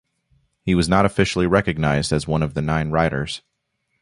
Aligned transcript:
He 0.63 0.73
was 0.73 0.89
not 0.89 1.05
officially 1.05 1.45
recognized 1.45 2.11
as 2.11 2.27
one 2.27 2.41
of 2.41 2.55
the 2.55 2.61
nine 2.63 2.89
riders. 2.89 3.43